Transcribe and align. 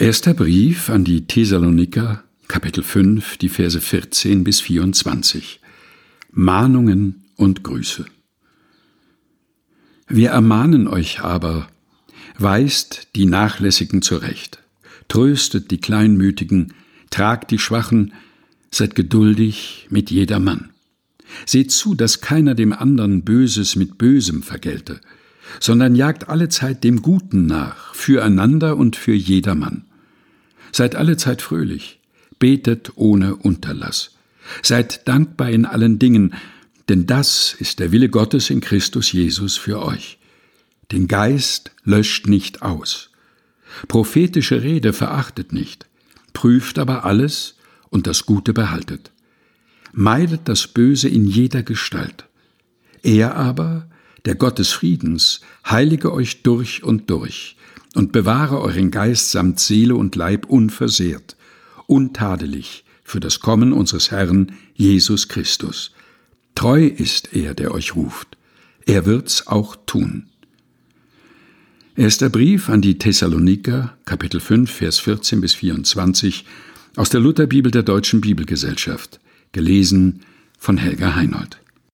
Erster 0.00 0.32
Brief 0.32 0.90
an 0.90 1.02
die 1.02 1.26
Thessaloniker, 1.26 2.22
Kapitel 2.46 2.84
5, 2.84 3.36
die 3.36 3.48
Verse 3.48 3.80
14 3.80 4.44
bis 4.44 4.60
24. 4.60 5.58
Mahnungen 6.30 7.24
und 7.34 7.64
Grüße. 7.64 8.04
Wir 10.06 10.30
ermahnen 10.30 10.86
euch 10.86 11.22
aber, 11.22 11.66
weist 12.38 13.08
die 13.16 13.26
Nachlässigen 13.26 14.00
zurecht, 14.00 14.60
tröstet 15.08 15.72
die 15.72 15.80
Kleinmütigen, 15.80 16.74
tragt 17.10 17.50
die 17.50 17.58
Schwachen, 17.58 18.12
seid 18.70 18.94
geduldig 18.94 19.88
mit 19.90 20.12
jedermann. 20.12 20.70
Seht 21.44 21.72
zu, 21.72 21.96
dass 21.96 22.20
keiner 22.20 22.54
dem 22.54 22.72
anderen 22.72 23.24
Böses 23.24 23.74
mit 23.74 23.98
Bösem 23.98 24.44
vergelte, 24.44 25.00
sondern 25.58 25.96
jagt 25.96 26.28
allezeit 26.28 26.84
dem 26.84 27.02
Guten 27.02 27.46
nach, 27.46 27.96
füreinander 27.96 28.76
und 28.76 28.94
für 28.94 29.14
jedermann. 29.14 29.86
Seid 30.72 30.94
allezeit 30.94 31.42
fröhlich, 31.42 32.00
betet 32.38 32.92
ohne 32.96 33.36
Unterlass. 33.36 34.16
Seid 34.62 35.06
dankbar 35.08 35.50
in 35.50 35.66
allen 35.66 35.98
Dingen, 35.98 36.34
denn 36.88 37.06
das 37.06 37.54
ist 37.58 37.80
der 37.80 37.92
Wille 37.92 38.08
Gottes 38.08 38.50
in 38.50 38.60
Christus 38.60 39.12
Jesus 39.12 39.56
für 39.56 39.82
euch. 39.82 40.18
Den 40.90 41.06
Geist 41.06 41.72
löscht 41.84 42.26
nicht 42.26 42.62
aus. 42.62 43.10
Prophetische 43.88 44.62
Rede 44.62 44.92
verachtet 44.92 45.52
nicht, 45.52 45.86
prüft 46.32 46.78
aber 46.78 47.04
alles 47.04 47.56
und 47.90 48.06
das 48.06 48.24
Gute 48.24 48.54
behaltet. 48.54 49.10
Meidet 49.92 50.42
das 50.48 50.66
Böse 50.66 51.08
in 51.08 51.26
jeder 51.26 51.62
Gestalt. 51.62 52.24
Er 53.02 53.36
aber, 53.36 53.88
der 54.24 54.34
Gott 54.34 54.58
des 54.58 54.70
Friedens, 54.70 55.40
heilige 55.66 56.12
euch 56.12 56.42
durch 56.42 56.82
und 56.82 57.10
durch 57.10 57.56
und 57.94 58.12
bewahre 58.12 58.60
euren 58.60 58.90
Geist 58.90 59.30
samt 59.30 59.60
Seele 59.60 59.96
und 59.96 60.16
Leib 60.16 60.46
unversehrt, 60.46 61.36
untadelig 61.86 62.84
für 63.04 63.20
das 63.20 63.40
Kommen 63.40 63.72
unseres 63.72 64.10
Herrn 64.10 64.52
Jesus 64.74 65.28
Christus. 65.28 65.92
Treu 66.54 66.86
ist 66.86 67.34
er, 67.34 67.54
der 67.54 67.72
euch 67.72 67.94
ruft. 67.94 68.36
Er 68.84 69.06
wird's 69.06 69.46
auch 69.46 69.76
tun. 69.86 70.26
Erster 71.96 72.28
Brief 72.28 72.68
an 72.68 72.80
die 72.80 72.98
Thessaloniker, 72.98 73.96
Kapitel 74.04 74.40
5, 74.40 74.70
Vers 74.70 74.98
14 74.98 75.40
bis 75.40 75.54
24 75.54 76.44
aus 76.96 77.10
der 77.10 77.20
Lutherbibel 77.20 77.70
der 77.70 77.82
Deutschen 77.82 78.20
Bibelgesellschaft, 78.20 79.20
gelesen 79.52 80.20
von 80.58 80.76
Helga 80.76 81.14
Heinold. 81.14 81.58